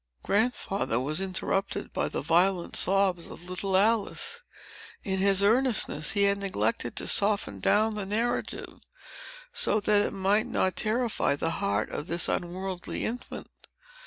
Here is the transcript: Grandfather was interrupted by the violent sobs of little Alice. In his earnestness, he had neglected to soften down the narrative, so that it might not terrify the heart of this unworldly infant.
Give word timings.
Grandfather 0.23 0.99
was 0.99 1.21
interrupted 1.21 1.93
by 1.93 2.09
the 2.09 2.23
violent 2.23 2.75
sobs 2.75 3.27
of 3.29 3.43
little 3.43 3.77
Alice. 3.77 4.41
In 5.03 5.19
his 5.19 5.43
earnestness, 5.43 6.13
he 6.13 6.23
had 6.23 6.39
neglected 6.39 6.95
to 6.95 7.05
soften 7.07 7.59
down 7.59 7.93
the 7.93 8.05
narrative, 8.07 8.79
so 9.53 9.79
that 9.81 10.01
it 10.03 10.11
might 10.11 10.47
not 10.47 10.75
terrify 10.75 11.35
the 11.35 11.51
heart 11.51 11.91
of 11.91 12.07
this 12.07 12.27
unworldly 12.27 13.05
infant. 13.05 13.51